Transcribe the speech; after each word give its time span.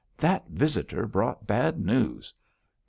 That 0.17 0.47
visitor 0.49 1.05
brought 1.05 1.45
bad 1.45 1.79
news! 1.79 2.33